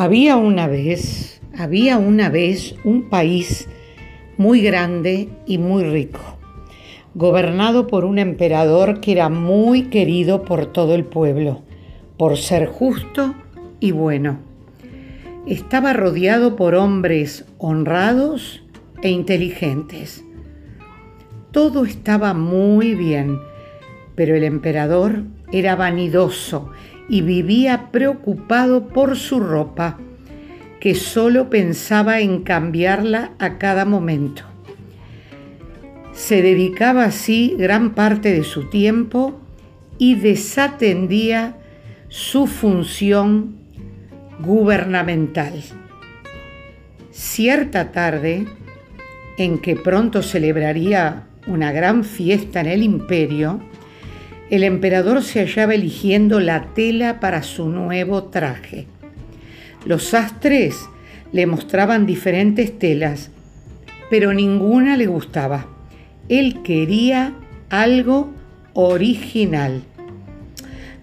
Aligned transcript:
Había 0.00 0.38
una 0.38 0.66
vez, 0.66 1.42
había 1.58 1.98
una 1.98 2.30
vez 2.30 2.74
un 2.84 3.10
país 3.10 3.68
muy 4.38 4.62
grande 4.62 5.28
y 5.44 5.58
muy 5.58 5.84
rico, 5.84 6.38
gobernado 7.14 7.86
por 7.86 8.06
un 8.06 8.18
emperador 8.18 9.00
que 9.00 9.12
era 9.12 9.28
muy 9.28 9.90
querido 9.90 10.46
por 10.46 10.72
todo 10.72 10.94
el 10.94 11.04
pueblo, 11.04 11.60
por 12.16 12.38
ser 12.38 12.64
justo 12.64 13.34
y 13.78 13.90
bueno. 13.90 14.38
Estaba 15.46 15.92
rodeado 15.92 16.56
por 16.56 16.76
hombres 16.76 17.44
honrados 17.58 18.62
e 19.02 19.10
inteligentes. 19.10 20.24
Todo 21.50 21.84
estaba 21.84 22.32
muy 22.32 22.94
bien, 22.94 23.38
pero 24.14 24.34
el 24.34 24.44
emperador 24.44 25.24
era 25.52 25.76
vanidoso 25.76 26.70
y 27.08 27.22
vivía 27.22 27.90
preocupado 27.90 28.88
por 28.88 29.16
su 29.16 29.40
ropa, 29.40 29.98
que 30.80 30.94
solo 30.94 31.50
pensaba 31.50 32.20
en 32.20 32.42
cambiarla 32.42 33.32
a 33.38 33.58
cada 33.58 33.84
momento. 33.84 34.44
Se 36.12 36.42
dedicaba 36.42 37.04
así 37.04 37.54
gran 37.58 37.94
parte 37.94 38.32
de 38.32 38.44
su 38.44 38.68
tiempo 38.70 39.40
y 39.98 40.14
desatendía 40.14 41.56
su 42.08 42.46
función 42.46 43.56
gubernamental. 44.40 45.62
Cierta 47.10 47.92
tarde, 47.92 48.46
en 49.36 49.58
que 49.58 49.76
pronto 49.76 50.22
celebraría 50.22 51.26
una 51.46 51.72
gran 51.72 52.04
fiesta 52.04 52.60
en 52.60 52.66
el 52.66 52.82
imperio, 52.82 53.60
el 54.50 54.64
emperador 54.64 55.22
se 55.22 55.40
hallaba 55.40 55.74
eligiendo 55.74 56.40
la 56.40 56.66
tela 56.74 57.20
para 57.20 57.44
su 57.44 57.68
nuevo 57.68 58.24
traje. 58.24 58.86
Los 59.86 60.08
sastres 60.08 60.88
le 61.32 61.46
mostraban 61.46 62.04
diferentes 62.04 62.76
telas, 62.76 63.30
pero 64.10 64.34
ninguna 64.34 64.96
le 64.96 65.06
gustaba. 65.06 65.68
Él 66.28 66.62
quería 66.62 67.32
algo 67.70 68.32
original. 68.74 69.82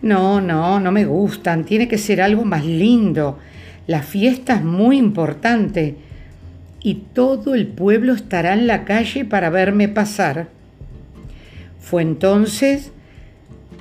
No, 0.02 0.42
no, 0.42 0.82
no 0.82 0.92
me 0.92 1.06
gustan, 1.06 1.64
tiene 1.64 1.88
que 1.88 1.98
ser 1.98 2.22
algo 2.22 2.44
más 2.44 2.66
lindo. 2.66 3.40
La 3.88 4.04
fiesta 4.04 4.56
es 4.56 4.64
muy 4.64 4.98
importante 4.98 5.96
y 6.82 6.96
todo 7.14 7.56
el 7.56 7.68
pueblo 7.68 8.14
estará 8.14 8.54
en 8.54 8.68
la 8.68 8.84
calle 8.84 9.24
para 9.24 9.50
verme 9.50 9.88
pasar. 9.88 10.50
Fue 11.80 12.02
entonces 12.02 12.92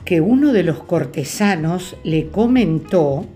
que 0.06 0.22
uno 0.22 0.52
de 0.52 0.62
los 0.62 0.84
cortesanos 0.84 1.96
le 2.04 2.28
comentó 2.28 3.26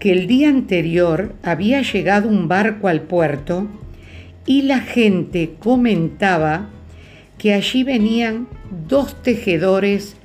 que 0.00 0.12
el 0.12 0.26
día 0.26 0.48
anterior 0.48 1.34
había 1.44 1.80
llegado 1.80 2.28
un 2.28 2.48
barco 2.48 2.88
al 2.88 3.02
puerto 3.02 3.68
y 4.44 4.62
la 4.62 4.80
gente 4.80 5.54
comentaba 5.60 6.70
que 7.38 7.54
allí 7.54 7.84
venían 7.84 8.48
dos 8.88 9.22
tejedores 9.22 10.16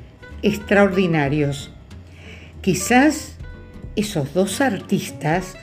extraordinarios. 0.41 1.71
Quizás 2.61 3.37
esos 3.95 4.33
dos 4.33 4.61
artistas 4.61 5.53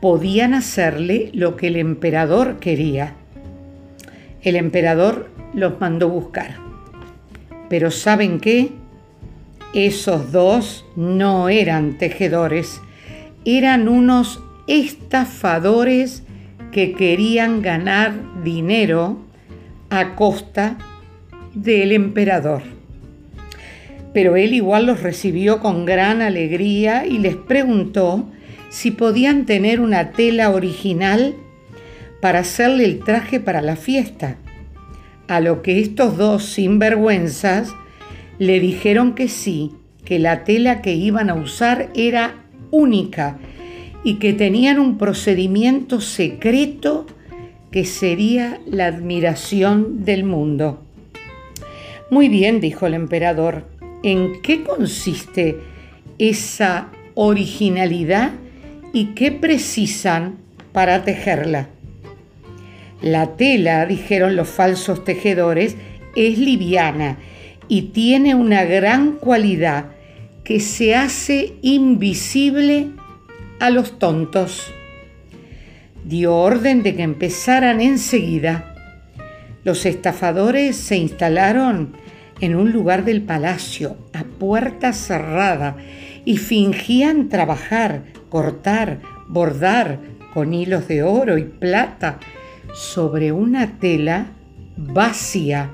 podían 0.00 0.54
hacerle 0.54 1.30
lo 1.34 1.56
que 1.56 1.66
el 1.66 1.76
emperador 1.76 2.60
quería. 2.60 3.12
El 4.40 4.56
emperador 4.56 5.28
los 5.52 5.78
mandó 5.80 6.08
buscar. 6.08 6.56
Pero 7.68 7.90
¿saben 7.90 8.40
qué? 8.40 8.70
Esos 9.76 10.32
dos 10.32 10.86
no 10.96 11.50
eran 11.50 11.98
tejedores, 11.98 12.80
eran 13.44 13.88
unos 13.88 14.40
estafadores 14.66 16.22
que 16.72 16.94
querían 16.94 17.60
ganar 17.60 18.14
dinero 18.42 19.18
a 19.90 20.14
costa 20.14 20.78
del 21.52 21.92
emperador. 21.92 22.62
Pero 24.14 24.36
él 24.36 24.54
igual 24.54 24.86
los 24.86 25.02
recibió 25.02 25.60
con 25.60 25.84
gran 25.84 26.22
alegría 26.22 27.04
y 27.04 27.18
les 27.18 27.36
preguntó 27.36 28.30
si 28.70 28.92
podían 28.92 29.44
tener 29.44 29.80
una 29.82 30.12
tela 30.12 30.52
original 30.52 31.34
para 32.22 32.38
hacerle 32.38 32.86
el 32.86 33.00
traje 33.00 33.40
para 33.40 33.60
la 33.60 33.76
fiesta. 33.76 34.38
A 35.28 35.40
lo 35.40 35.60
que 35.60 35.80
estos 35.80 36.16
dos 36.16 36.46
sinvergüenzas 36.46 37.74
le 38.38 38.60
dijeron 38.60 39.14
que 39.14 39.28
sí, 39.28 39.72
que 40.04 40.18
la 40.18 40.44
tela 40.44 40.82
que 40.82 40.94
iban 40.94 41.30
a 41.30 41.34
usar 41.34 41.90
era 41.94 42.44
única 42.70 43.38
y 44.04 44.14
que 44.14 44.32
tenían 44.32 44.78
un 44.78 44.98
procedimiento 44.98 46.00
secreto 46.00 47.06
que 47.70 47.84
sería 47.84 48.60
la 48.66 48.86
admiración 48.86 50.04
del 50.04 50.24
mundo. 50.24 50.82
Muy 52.10 52.28
bien, 52.28 52.60
dijo 52.60 52.86
el 52.86 52.94
emperador, 52.94 53.66
¿en 54.02 54.40
qué 54.42 54.62
consiste 54.62 55.56
esa 56.18 56.88
originalidad 57.14 58.32
y 58.92 59.06
qué 59.06 59.32
precisan 59.32 60.36
para 60.72 61.02
tejerla? 61.02 61.68
La 63.02 63.36
tela, 63.36 63.84
dijeron 63.86 64.36
los 64.36 64.48
falsos 64.48 65.04
tejedores, 65.04 65.76
es 66.14 66.38
liviana 66.38 67.18
y 67.68 67.82
tiene 67.82 68.34
una 68.34 68.64
gran 68.64 69.12
cualidad 69.12 69.86
que 70.44 70.60
se 70.60 70.94
hace 70.94 71.54
invisible 71.62 72.90
a 73.58 73.70
los 73.70 73.98
tontos. 73.98 74.72
Dio 76.04 76.36
orden 76.36 76.82
de 76.82 76.94
que 76.94 77.02
empezaran 77.02 77.80
enseguida. 77.80 78.74
Los 79.64 79.86
estafadores 79.86 80.76
se 80.76 80.96
instalaron 80.96 81.96
en 82.40 82.54
un 82.54 82.70
lugar 82.70 83.04
del 83.04 83.22
palacio 83.22 83.96
a 84.12 84.22
puerta 84.22 84.92
cerrada 84.92 85.76
y 86.24 86.36
fingían 86.36 87.28
trabajar, 87.28 88.04
cortar, 88.28 89.00
bordar 89.26 89.98
con 90.32 90.54
hilos 90.54 90.86
de 90.86 91.02
oro 91.02 91.38
y 91.38 91.44
plata 91.44 92.20
sobre 92.74 93.32
una 93.32 93.78
tela 93.78 94.26
vacía 94.76 95.70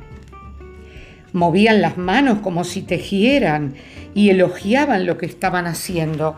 Movían 1.32 1.81
las 1.81 1.97
manos 1.97 2.38
como 2.38 2.65
si 2.65 2.82
tejieran 2.82 3.75
y 4.15 4.31
elogiaban 4.31 5.06
lo 5.06 5.19
que 5.19 5.26
estaban 5.26 5.66
haciendo 5.66 6.37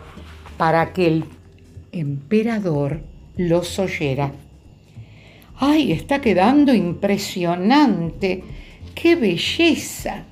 para 0.57 0.93
que 0.93 1.07
el 1.07 1.25
emperador 1.91 3.01
los 3.37 3.79
oyera. 3.79 4.31
¡Ay, 5.57 5.91
está 5.91 6.21
quedando 6.21 6.73
impresionante! 6.73 8.43
¡Qué 8.93 9.15
belleza! 9.15 10.23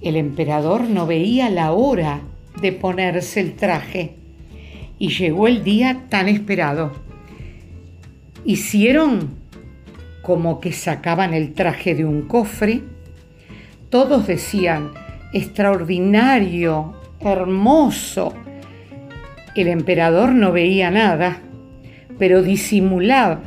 El 0.00 0.16
emperador 0.16 0.88
no 0.88 1.06
veía 1.06 1.50
la 1.50 1.72
hora 1.72 2.20
de 2.60 2.72
ponerse 2.72 3.40
el 3.40 3.54
traje 3.54 4.14
y 4.98 5.10
llegó 5.10 5.46
el 5.46 5.64
día 5.64 6.06
tan 6.08 6.28
esperado. 6.28 6.92
Hicieron 8.44 9.30
como 10.22 10.60
que 10.60 10.72
sacaban 10.72 11.34
el 11.34 11.54
traje 11.54 11.94
de 11.94 12.04
un 12.04 12.22
cofre, 12.22 12.82
todos 13.90 14.26
decían, 14.26 14.90
extraordinario, 15.32 16.94
hermoso. 17.20 18.34
El 19.54 19.68
emperador 19.68 20.30
no 20.30 20.52
veía 20.52 20.90
nada, 20.90 21.40
pero 22.18 22.42
disimulaba, 22.42 23.40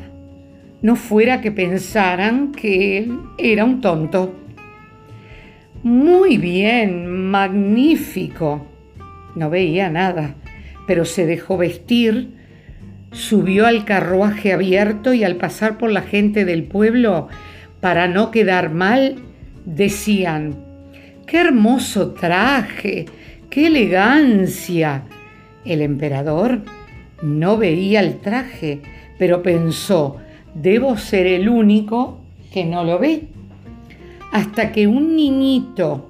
no 0.82 0.96
fuera 0.96 1.42
que 1.42 1.52
pensaran 1.52 2.52
que 2.52 2.98
él 2.98 3.20
era 3.38 3.66
un 3.66 3.82
tonto. 3.82 4.34
Muy 5.84 6.38
bien, 6.38 7.08
magnífico. 7.08 8.66
No 9.36 9.50
veía 9.50 9.90
nada, 9.90 10.36
pero 10.88 11.06
se 11.06 11.26
dejó 11.26 11.58
vestir, 11.58 12.32
subió 13.12 13.68
al 13.68 13.86
carruaje 13.86 14.54
abierto 14.54 15.14
y 15.14 15.24
al 15.24 15.36
pasar 15.36 15.78
por 15.78 15.92
la 15.92 16.02
gente 16.02 16.46
del 16.46 16.64
pueblo, 16.64 17.28
para 17.80 18.08
no 18.08 18.32
quedar 18.32 18.72
mal, 18.74 19.16
decían, 19.66 20.56
qué 21.26 21.40
hermoso 21.40 22.12
traje, 22.12 23.06
qué 23.50 23.68
elegancia. 23.68 25.04
El 25.66 25.82
emperador 25.82 26.62
no 27.22 27.58
veía 27.58 28.00
el 28.00 28.20
traje, 28.20 28.82
pero 29.18 29.44
pensó, 29.44 30.18
debo 30.54 30.98
ser 30.98 31.28
el 31.28 31.50
único 31.50 32.20
que 32.52 32.66
no 32.66 32.84
lo 32.84 33.00
ve. 33.00 33.28
Hasta 34.32 34.72
que 34.72 34.88
un 34.88 35.16
niñito 35.16 36.10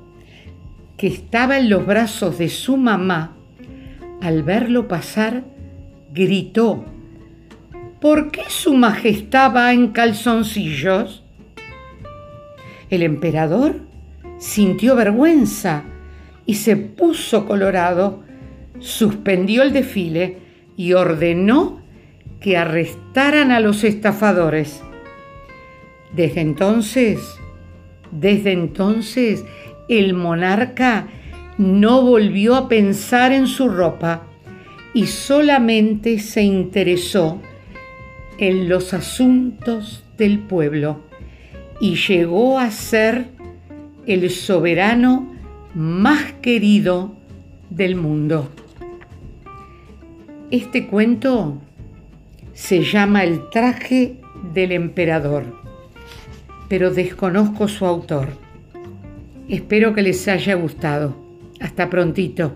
que 0.97 1.07
estaba 1.07 1.57
en 1.57 1.69
los 1.69 1.85
brazos 1.85 2.37
de 2.37 2.49
su 2.49 2.77
mamá, 2.77 3.35
al 4.21 4.43
verlo 4.43 4.87
pasar, 4.87 5.43
gritó, 6.13 6.85
¿por 7.99 8.31
qué 8.31 8.43
su 8.49 8.73
majestad 8.75 9.55
va 9.55 9.73
en 9.73 9.87
calzoncillos? 9.87 11.23
El 12.91 13.03
emperador 13.03 13.79
sintió 14.37 14.97
vergüenza 14.97 15.85
y 16.45 16.55
se 16.55 16.75
puso 16.75 17.45
colorado, 17.45 18.23
suspendió 18.79 19.63
el 19.63 19.71
desfile 19.71 20.39
y 20.75 20.91
ordenó 20.91 21.81
que 22.41 22.57
arrestaran 22.57 23.51
a 23.51 23.61
los 23.61 23.85
estafadores. 23.85 24.83
Desde 26.13 26.41
entonces, 26.41 27.19
desde 28.11 28.51
entonces, 28.51 29.45
el 29.87 30.13
monarca 30.13 31.07
no 31.57 32.01
volvió 32.01 32.55
a 32.55 32.67
pensar 32.67 33.31
en 33.31 33.47
su 33.47 33.69
ropa 33.69 34.23
y 34.93 35.05
solamente 35.07 36.19
se 36.19 36.41
interesó 36.41 37.41
en 38.37 38.67
los 38.67 38.93
asuntos 38.93 40.03
del 40.17 40.39
pueblo 40.39 41.10
y 41.81 41.95
llegó 41.95 42.59
a 42.59 42.69
ser 42.69 43.25
el 44.05 44.29
soberano 44.29 45.33
más 45.73 46.31
querido 46.33 47.15
del 47.71 47.95
mundo. 47.95 48.49
Este 50.51 50.85
cuento 50.85 51.59
se 52.53 52.83
llama 52.83 53.23
El 53.23 53.49
traje 53.49 54.17
del 54.53 54.73
emperador, 54.73 55.59
pero 56.69 56.91
desconozco 56.91 57.67
su 57.67 57.85
autor. 57.85 58.29
Espero 59.49 59.95
que 59.95 60.03
les 60.03 60.27
haya 60.27 60.53
gustado. 60.53 61.15
Hasta 61.59 61.89
prontito. 61.89 62.55